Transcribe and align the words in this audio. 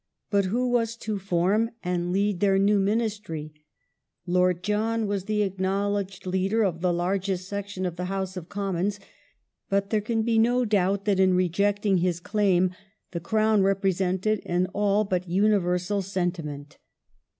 But 0.31 0.45
who 0.45 0.67
was 0.67 0.95
to 0.95 1.19
form 1.19 1.69
and 1.83 2.11
lead 2.11 2.39
their 2.39 2.57
new 2.57 2.79
Ministry? 2.79 3.53
Lord 4.25 4.63
John 4.63 5.05
was 5.05 5.25
the 5.25 5.47
acknow 5.47 5.93
ledged 5.93 6.25
leader 6.25 6.63
of 6.63 6.81
the 6.81 6.91
largest 6.91 7.47
section 7.47 7.85
of 7.85 7.97
the 7.97 8.05
House 8.05 8.35
of 8.35 8.49
Commons, 8.49 8.99
but 9.69 9.91
there 9.91 10.01
can 10.01 10.23
be 10.23 10.39
no 10.39 10.65
doubt 10.65 11.05
that 11.05 11.19
in 11.19 11.35
rejecting 11.35 11.97
his 11.99 12.19
claim 12.19 12.71
the 13.11 13.19
Crown 13.19 13.61
repre 13.61 13.93
sented 13.93 14.41
an 14.47 14.65
all 14.73 15.03
but 15.03 15.29
universal 15.29 16.01
sentiment. 16.01 16.79